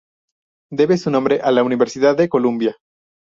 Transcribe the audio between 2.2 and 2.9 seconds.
Columbia.